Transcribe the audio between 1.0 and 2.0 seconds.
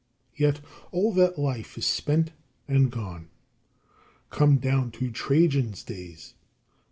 that life is